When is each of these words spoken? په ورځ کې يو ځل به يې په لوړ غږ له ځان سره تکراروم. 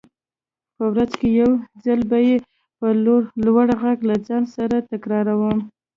په 0.75 0.83
ورځ 0.91 1.11
کې 1.19 1.29
يو 1.39 1.51
ځل 1.85 1.99
به 2.09 2.17
يې 2.27 2.37
په 2.79 2.87
لوړ 3.51 3.67
غږ 3.83 3.99
له 4.09 4.15
ځان 4.27 4.43
سره 4.55 4.75
تکراروم. 4.91 5.57